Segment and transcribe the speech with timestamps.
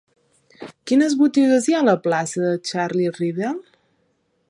[0.91, 3.65] Quines botigues hi ha a la plaça de Charlie Rivel?